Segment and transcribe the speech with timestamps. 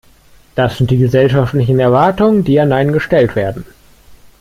[0.55, 3.63] Das sind die gesellschaftlichen Erwartungen, die an einen gestellt werden.